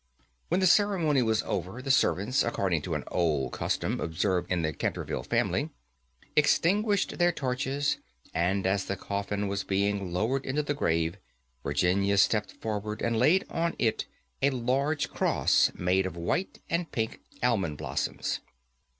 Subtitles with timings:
[0.47, 4.73] When the ceremony was over, the servants, according to an old custom observed in the
[4.73, 5.69] Canterville family,
[6.35, 7.99] extinguished their torches,
[8.33, 11.17] and, as the coffin was being lowered into the grave,
[11.61, 14.07] Virginia stepped forward, and laid on it
[14.41, 18.39] a large cross made of white and pink almond blossoms.